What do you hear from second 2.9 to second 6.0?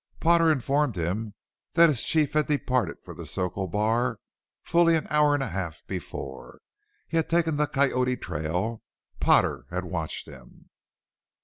for the Circle Bar fully an hour and a half